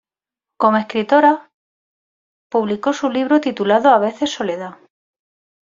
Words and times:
Como 0.57 0.77
escritora 0.77 1.51
publico 2.49 2.91
su 2.91 3.11
libro 3.11 3.39
titulado 3.39 3.91
"A 3.91 3.99
veces 3.99 4.31
soledad". 4.33 4.77